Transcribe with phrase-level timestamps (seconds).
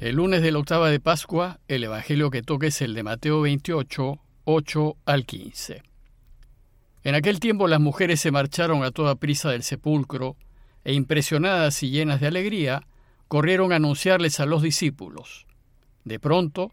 [0.00, 3.42] El lunes de la octava de Pascua, el Evangelio que toque es el de Mateo
[3.42, 5.82] 28, 8 al 15.
[7.04, 10.38] En aquel tiempo las mujeres se marcharon a toda prisa del sepulcro,
[10.84, 12.86] e impresionadas y llenas de alegría,
[13.28, 15.46] corrieron a anunciarles a los discípulos.
[16.04, 16.72] De pronto,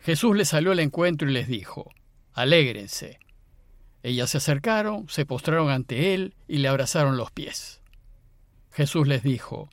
[0.00, 1.92] Jesús les salió al encuentro y les dijo,
[2.32, 3.20] Alégrense.
[4.02, 7.80] Ellas se acercaron, se postraron ante él y le abrazaron los pies.
[8.72, 9.70] Jesús les dijo,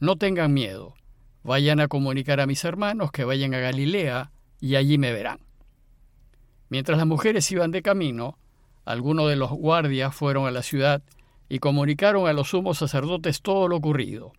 [0.00, 0.96] No tengan miedo
[1.46, 5.38] Vayan a comunicar a mis hermanos que vayan a Galilea y allí me verán.
[6.70, 8.36] Mientras las mujeres iban de camino,
[8.84, 11.04] algunos de los guardias fueron a la ciudad
[11.48, 14.32] y comunicaron a los sumos sacerdotes todo lo ocurrido.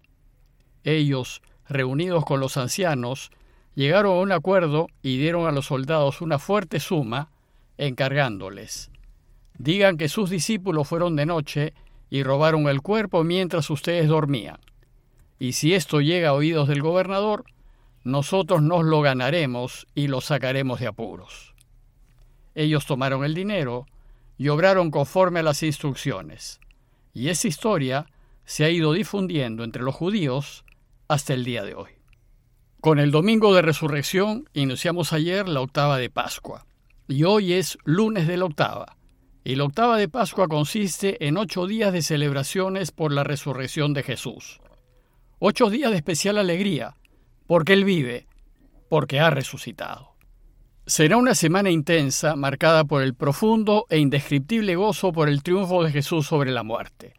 [0.83, 3.31] Ellos, reunidos con los ancianos,
[3.73, 7.29] llegaron a un acuerdo y dieron a los soldados una fuerte suma,
[7.77, 8.91] encargándoles.
[9.57, 11.73] Digan que sus discípulos fueron de noche
[12.09, 14.59] y robaron el cuerpo mientras ustedes dormían
[15.39, 17.45] y si esto llega a oídos del gobernador,
[18.03, 21.53] nosotros nos lo ganaremos y lo sacaremos de apuros.
[22.55, 23.85] Ellos tomaron el dinero
[24.37, 26.59] y obraron conforme a las instrucciones,
[27.13, 28.07] y esa historia
[28.45, 30.63] se ha ido difundiendo entre los judíos
[31.07, 31.91] hasta el día de hoy.
[32.79, 36.65] Con el domingo de resurrección iniciamos ayer la octava de Pascua,
[37.07, 38.97] y hoy es lunes de la octava,
[39.43, 44.03] y la octava de Pascua consiste en ocho días de celebraciones por la resurrección de
[44.03, 44.59] Jesús.
[45.39, 46.95] Ocho días de especial alegría,
[47.45, 48.25] porque Él vive,
[48.89, 50.15] porque ha resucitado.
[50.87, 55.91] Será una semana intensa marcada por el profundo e indescriptible gozo por el triunfo de
[55.91, 57.13] Jesús sobre la muerte.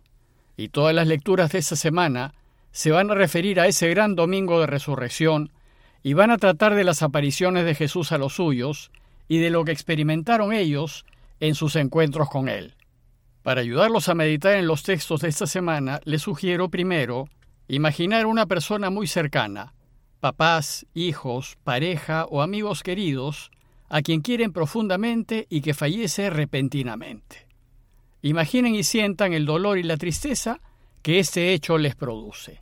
[0.57, 2.35] Y todas las lecturas de esa semana
[2.73, 5.53] se van a referir a ese gran domingo de resurrección
[6.03, 8.91] y van a tratar de las apariciones de Jesús a los suyos
[9.29, 11.07] y de lo que experimentaron ellos
[11.39, 12.75] en sus encuentros con Él.
[13.45, 17.29] Para ayudarlos a meditar en los textos de esta semana, les sugiero primero
[17.69, 19.75] Imaginar una persona muy cercana,
[20.21, 23.51] papás, hijos, pareja o amigos queridos,
[23.91, 27.47] a quien quieren profundamente y que fallece repentinamente.
[28.23, 30.61] Imaginen y sientan el dolor y la tristeza
[31.03, 32.59] que este hecho les produce.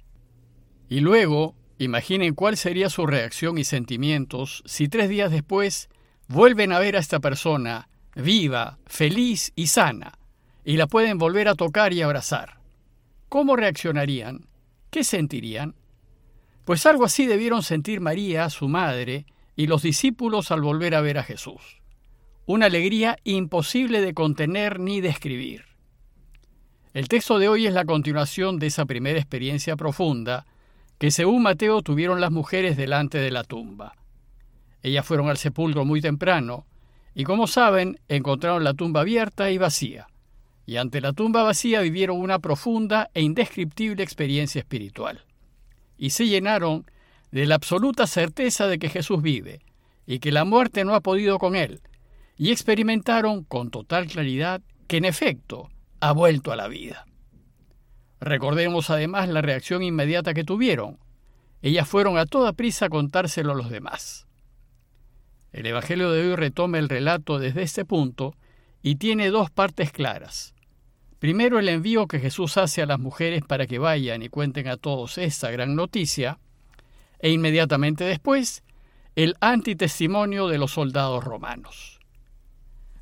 [0.89, 5.88] Y luego, imaginen cuál sería su reacción y sentimientos si tres días después
[6.27, 10.19] vuelven a ver a esta persona viva, feliz y sana,
[10.65, 12.59] y la pueden volver a tocar y abrazar.
[13.28, 14.47] ¿Cómo reaccionarían?
[14.97, 15.75] ¿Qué sentirían?
[16.65, 21.19] Pues algo así debieron sentir María, su madre, y los discípulos al volver a ver
[21.19, 21.83] a Jesús.
[22.47, 25.67] Una alegría imposible de contener ni describir.
[26.95, 30.47] El texto de hoy es la continuación de esa primera experiencia profunda
[30.97, 33.93] que según Mateo tuvieron las mujeres delante de la tumba.
[34.83, 36.65] Ellas fueron al sepulcro muy temprano
[37.15, 40.06] y como saben encontraron la tumba abierta y vacía
[40.66, 45.25] y ante la tumba vacía vivieron una profunda e indescriptible experiencia espiritual.
[45.97, 46.84] Y se llenaron
[47.31, 49.60] de la absoluta certeza de que Jesús vive
[50.06, 51.81] y que la muerte no ha podido con él,
[52.37, 57.06] y experimentaron con total claridad que en efecto ha vuelto a la vida.
[58.21, 60.99] Recordemos además la reacción inmediata que tuvieron.
[61.62, 64.26] Ellas fueron a toda prisa a contárselo a los demás.
[65.53, 68.34] El Evangelio de hoy retoma el relato desde este punto
[68.82, 70.56] y tiene dos partes claras.
[71.26, 74.76] Primero el envío que Jesús hace a las mujeres para que vayan y cuenten a
[74.76, 76.38] todos esta gran noticia,
[77.19, 78.62] e inmediatamente después
[79.16, 81.98] el antitestimonio de los soldados romanos.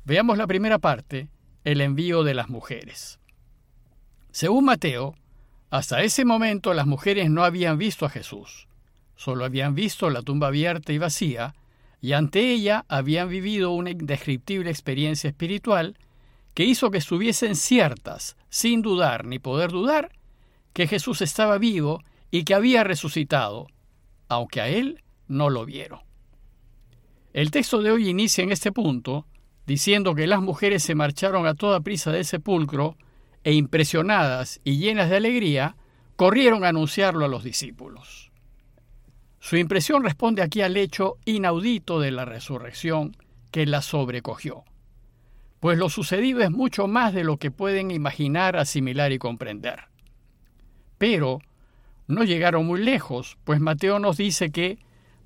[0.05, 1.27] Veamos la primera parte,
[1.65, 3.19] el envío de las mujeres.
[4.31, 5.13] Según Mateo,
[5.69, 8.67] hasta ese momento las mujeres no habían visto a Jesús,
[9.15, 11.53] solo habían visto la tumba abierta y vacía,
[12.01, 15.95] y ante ella habían vivido una indescriptible experiencia espiritual
[16.55, 20.11] que hizo que estuviesen ciertas, sin dudar ni poder dudar,
[20.73, 22.01] que Jesús estaba vivo
[22.31, 23.67] y que había resucitado,
[24.29, 25.99] aunque a él no lo vieron.
[27.33, 29.27] El texto de hoy inicia en este punto
[29.67, 32.95] diciendo que las mujeres se marcharon a toda prisa del sepulcro
[33.43, 35.75] e impresionadas y llenas de alegría,
[36.15, 38.31] corrieron a anunciarlo a los discípulos.
[39.39, 43.17] Su impresión responde aquí al hecho inaudito de la resurrección
[43.51, 44.63] que la sobrecogió
[45.65, 49.85] pues lo sucedido es mucho más de lo que pueden imaginar, asimilar y comprender.
[50.99, 51.39] Pero
[52.05, 54.77] no llegaron muy lejos, pues Mateo nos dice que,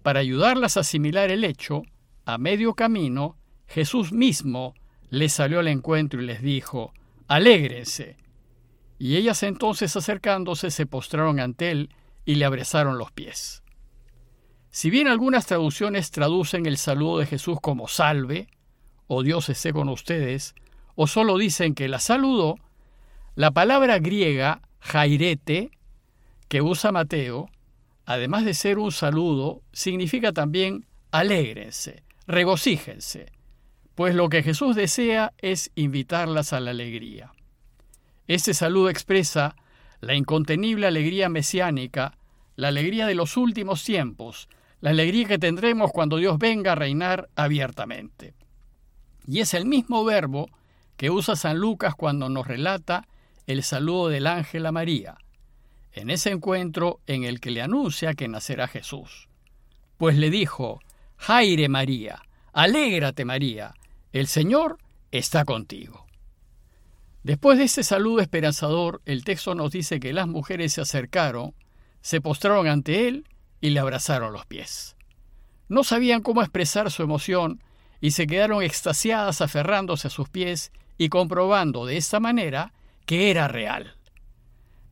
[0.02, 1.82] para ayudarlas a asimilar el hecho,
[2.24, 3.36] a medio camino,
[3.68, 4.76] Jesús mismo
[5.10, 6.94] les salió al encuentro y les dijo,
[7.28, 8.16] Alégrense.
[8.98, 11.90] Y ellas entonces acercándose se postraron ante él
[12.24, 13.62] y le abrazaron los pies.
[14.70, 18.48] Si bien algunas traducciones traducen el saludo de Jesús como salve,
[19.10, 20.56] o Dios esté con ustedes,
[20.96, 22.56] o solo dicen que la saludó,
[23.36, 25.72] la palabra griega jairete
[26.48, 27.50] que usa Mateo
[28.10, 33.32] además de ser un saludo, significa también alégrense, regocíjense,
[33.94, 37.34] pues lo que Jesús desea es invitarlas a la alegría.
[38.26, 39.56] Este saludo expresa
[40.02, 42.18] la incontenible alegría mesiánica,
[42.56, 44.50] la alegría de los últimos tiempos,
[44.82, 48.34] la alegría que tendremos cuando Dios venga a reinar abiertamente.
[49.30, 50.50] Y es el mismo verbo
[50.98, 53.08] que usa San Lucas cuando nos relata
[53.46, 55.20] el saludo del ángel a María,
[55.92, 59.30] en ese encuentro en el que le anuncia que nacerá Jesús.
[59.98, 60.80] Pues le dijo,
[61.18, 62.24] Jaire María,
[62.54, 63.76] alégrate María,
[64.14, 64.80] el Señor
[65.12, 66.08] está contigo.
[67.22, 71.54] Después de ese saludo esperanzador, el texto nos dice que las mujeres se acercaron,
[72.02, 73.28] se postraron ante él
[73.62, 74.96] y le abrazaron los pies.
[75.68, 77.62] No sabían cómo expresar su emoción
[78.02, 82.74] y se quedaron extasiadas aferrándose a sus pies y comprobando de esta manera
[83.06, 83.96] que era real.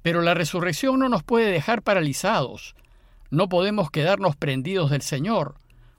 [0.01, 2.75] Pero la resurrección no nos puede dejar paralizados.
[3.29, 5.55] No podemos quedarnos prendidos del Señor.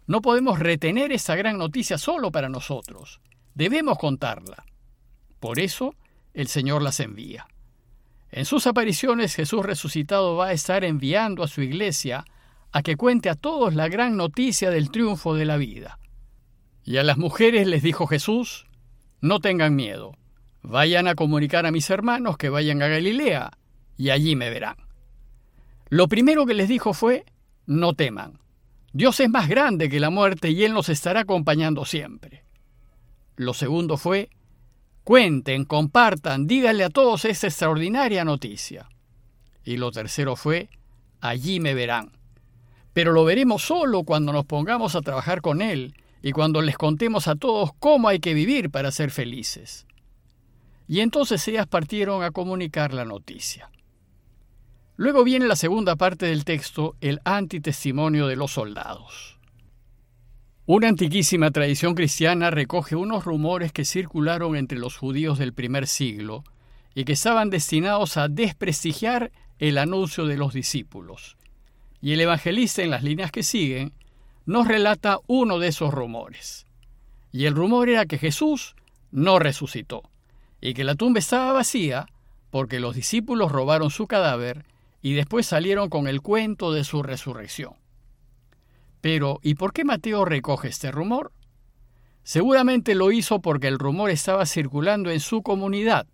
[0.06, 3.20] No podemos retener esa gran noticia solo para nosotros.
[3.54, 4.64] Debemos contarla.
[5.40, 5.94] Por eso,
[6.32, 7.46] el Señor las envía.
[8.30, 12.24] En sus apariciones Jesús resucitado va a estar enviando a su iglesia
[12.72, 15.98] a que cuente a todos la gran noticia del triunfo de la vida.
[16.88, 18.64] Y a las mujeres les dijo Jesús,
[19.20, 20.16] no tengan miedo,
[20.62, 23.50] vayan a comunicar a mis hermanos que vayan a Galilea,
[23.98, 24.76] y allí me verán.
[25.90, 27.26] Lo primero que les dijo fue,
[27.66, 28.40] no teman,
[28.94, 32.42] Dios es más grande que la muerte y Él nos estará acompañando siempre.
[33.36, 34.30] Lo segundo fue,
[35.04, 38.88] cuenten, compartan, díganle a todos esa extraordinaria noticia.
[39.62, 40.70] Y lo tercero fue,
[41.20, 42.12] allí me verán
[42.94, 47.28] pero lo veremos solo cuando nos pongamos a trabajar con Él y cuando les contemos
[47.28, 49.86] a todos cómo hay que vivir para ser felices.
[50.86, 53.70] Y entonces ellas partieron a comunicar la noticia.
[54.96, 59.38] Luego viene la segunda parte del texto, el antitestimonio de los soldados.
[60.66, 66.42] Una antiquísima tradición cristiana recoge unos rumores que circularon entre los judíos del primer siglo
[66.94, 71.36] y que estaban destinados a desprestigiar el anuncio de los discípulos.
[72.00, 73.92] Y el evangelista en las líneas que siguen
[74.48, 76.64] nos relata uno de esos rumores.
[77.32, 78.76] Y el rumor era que Jesús
[79.10, 80.04] no resucitó
[80.62, 82.06] y que la tumba estaba vacía
[82.48, 84.64] porque los discípulos robaron su cadáver
[85.02, 87.74] y después salieron con el cuento de su resurrección.
[89.02, 91.30] Pero, ¿y por qué Mateo recoge este rumor?
[92.22, 96.06] Seguramente lo hizo porque el rumor estaba circulando en su comunidad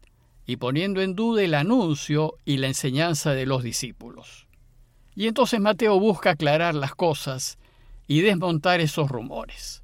[0.44, 4.48] y poniendo en duda el anuncio y la enseñanza de los discípulos.
[5.14, 7.58] Y entonces Mateo busca aclarar las cosas
[8.06, 9.82] y desmontar esos rumores.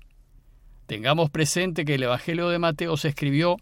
[0.87, 3.57] Tengamos presente que el Evangelio de Mateo se escribió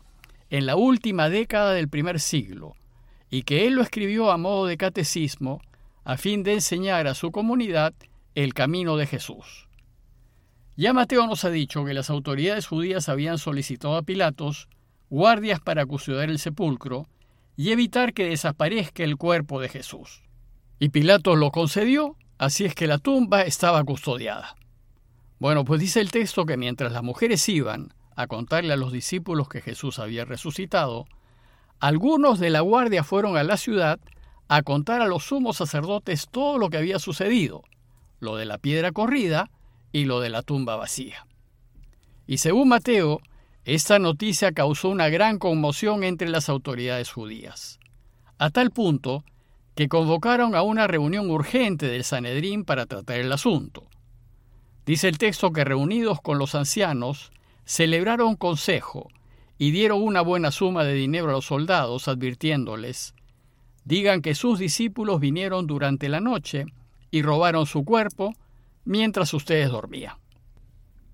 [0.51, 2.75] en la última década del primer siglo
[3.31, 5.61] y que él lo escribió a modo de catecismo
[6.05, 7.93] a fin de enseñar a su comunidad
[8.35, 9.69] el camino de Jesús.
[10.77, 14.69] Ya Mateo nos ha dicho que las autoridades judías habían solicitado a Pilatos
[15.11, 17.09] guardias para custodiar el sepulcro
[17.57, 20.23] y evitar que desaparezca el cuerpo de Jesús.
[20.79, 24.57] Y Pilato lo concedió, así es que la tumba estaba custodiada.
[25.39, 29.49] Bueno, pues dice el texto que mientras las mujeres iban a contarle a los discípulos
[29.49, 31.07] que Jesús había resucitado,
[31.79, 34.01] algunos de la guardia fueron a la ciudad
[34.49, 37.63] a contar a los sumos sacerdotes todo lo que había sucedido,
[38.19, 39.51] lo de la piedra corrida
[39.93, 41.27] y lo de la tumba vacía.
[42.27, 43.21] Y según Mateo,
[43.65, 47.79] esta noticia causó una gran conmoción entre las autoridades judías,
[48.39, 49.25] a tal punto
[49.79, 53.87] que convocaron a una reunión urgente del Sanedrín para tratar el asunto.
[54.85, 57.31] Dice el texto que reunidos con los ancianos,
[57.65, 59.09] celebraron consejo
[59.57, 63.15] y dieron una buena suma de dinero a los soldados, advirtiéndoles,
[63.85, 66.65] digan que sus discípulos vinieron durante la noche
[67.13, 68.35] y robaron su cuerpo
[68.85, 70.17] mientras ustedes dormían.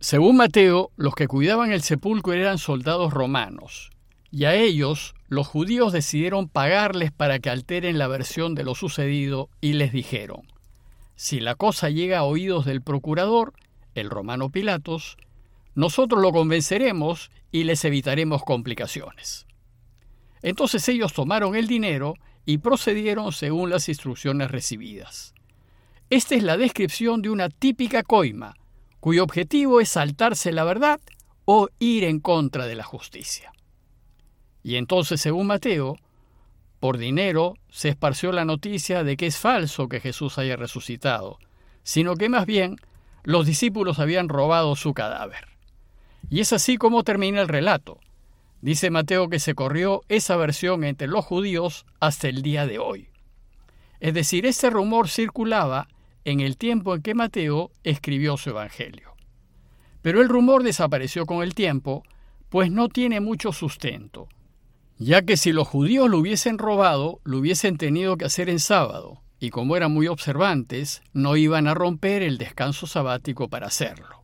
[0.00, 3.90] Según Mateo, los que cuidaban el sepulcro eran soldados romanos,
[4.30, 9.49] y a ellos los judíos decidieron pagarles para que alteren la versión de lo sucedido
[9.61, 10.43] y les dijeron,
[11.16, 13.52] si la cosa llega a oídos del procurador,
[13.95, 15.16] el romano Pilatos,
[15.75, 19.47] nosotros lo convenceremos y les evitaremos complicaciones.
[20.43, 22.14] Entonces ellos tomaron el dinero
[22.45, 25.35] y procedieron según las instrucciones recibidas.
[26.11, 28.54] Esta es la descripción de una típica coima,
[29.00, 31.00] cuyo objetivo es saltarse la verdad
[31.47, 33.53] o ir en contra de la justicia.
[34.64, 35.99] Y entonces, según Mateo,
[36.80, 41.38] por dinero se esparció la noticia de que es falso que Jesús haya resucitado,
[41.83, 42.76] sino que más bien
[43.23, 45.49] los discípulos habían robado su cadáver.
[46.30, 48.00] Y es así como termina el relato.
[48.62, 53.11] Dice Mateo que se corrió esa versión entre los judíos hasta el día de hoy.
[54.00, 55.88] Es decir, ese rumor circulaba
[56.25, 59.14] en el tiempo en que Mateo escribió su Evangelio.
[60.00, 62.02] Pero el rumor desapareció con el tiempo,
[62.49, 64.28] pues no tiene mucho sustento,
[64.98, 69.22] ya que si los judíos lo hubiesen robado, lo hubiesen tenido que hacer en sábado,
[69.40, 74.22] y como eran muy observantes, no iban a romper el descanso sabático para hacerlo.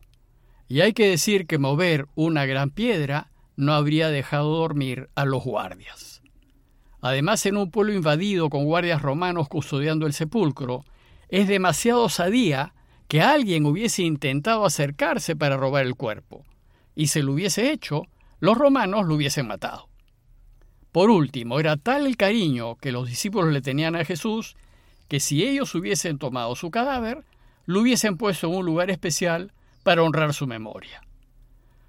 [0.67, 5.43] Y hay que decir que mover una gran piedra no habría dejado dormir a los
[5.43, 6.21] guardias.
[7.01, 10.85] Además, en un pueblo invadido con guardias romanos custodiando el sepulcro,
[11.29, 12.73] es demasiado osadía
[13.07, 16.45] que alguien hubiese intentado acercarse para robar el cuerpo,
[16.95, 18.03] y si lo hubiese hecho,
[18.39, 19.90] los romanos lo hubiesen matado.
[20.91, 24.55] Por último, era tal el cariño que los discípulos le tenían a Jesús
[25.07, 27.23] que si ellos hubiesen tomado su cadáver,
[27.65, 31.01] lo hubiesen puesto en un lugar especial para honrar su memoria.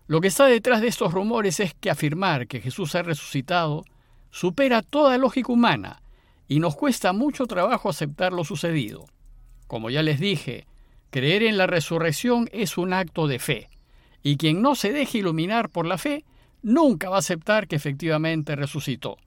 [0.06, 3.85] Lo que está detrás de estos rumores es que afirmar que Jesús ha resucitado
[4.30, 6.02] supera toda lógica humana
[6.49, 9.06] y nos cuesta mucho trabajo aceptar lo sucedido.
[9.66, 10.66] Como ya les dije,
[11.11, 13.71] creer en la resurrección es un acto de fe,
[14.23, 16.25] y quien no se deje iluminar por la fe
[16.62, 19.19] nunca va a aceptar que efectivamente resucitó.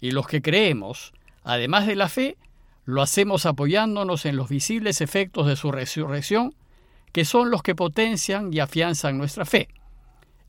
[0.00, 1.12] Y los que creemos,
[1.44, 2.36] además de la fe,
[2.84, 6.54] lo hacemos apoyándonos en los visibles efectos de su resurrección,
[7.12, 9.68] que son los que potencian y afianzan nuestra fe.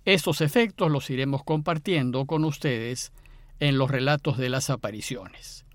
[0.06, 3.12] Estos efectos los iremos compartiendo con ustedes
[3.60, 5.66] en los relatos de las apariciones.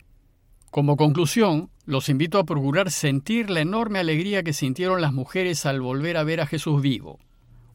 [0.71, 5.81] Como conclusión, los invito a procurar sentir la enorme alegría que sintieron las mujeres al
[5.81, 7.19] volver a ver a Jesús vivo.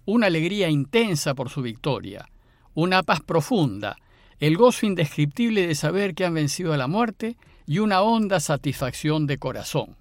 [0.06, 2.30] Una alegría intensa por su victoria,
[2.74, 3.98] una paz profunda,
[4.39, 9.27] el gozo indescriptible de saber que han vencido a la muerte y una honda satisfacción
[9.27, 9.96] de corazón.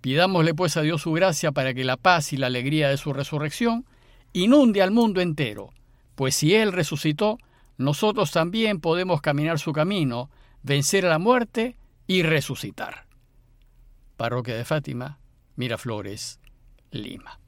[0.00, 3.12] Pidámosle pues a Dios su gracia para que la paz y la alegría de su
[3.12, 3.86] resurrección
[4.32, 5.72] inunde al mundo entero,
[6.14, 7.38] pues si Él resucitó,
[7.76, 10.30] nosotros también podemos caminar su camino,
[10.62, 11.76] vencer a la muerte
[12.06, 13.06] y resucitar.
[14.16, 15.18] Parroquia de Fátima,
[15.56, 16.40] Miraflores,
[16.90, 17.43] Lima.